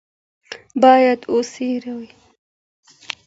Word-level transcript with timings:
باید 0.81 1.19
وڅېړو 1.33 1.97